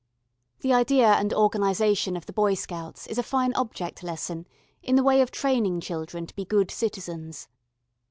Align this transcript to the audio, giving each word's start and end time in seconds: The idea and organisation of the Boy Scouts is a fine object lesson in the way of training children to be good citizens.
The 0.61 0.73
idea 0.73 1.09
and 1.13 1.31
organisation 1.31 2.17
of 2.17 2.25
the 2.25 2.33
Boy 2.33 2.55
Scouts 2.55 3.05
is 3.05 3.19
a 3.19 3.21
fine 3.21 3.53
object 3.53 4.01
lesson 4.01 4.47
in 4.81 4.95
the 4.95 5.03
way 5.03 5.21
of 5.21 5.29
training 5.29 5.79
children 5.79 6.25
to 6.25 6.35
be 6.35 6.43
good 6.43 6.71
citizens. 6.71 7.47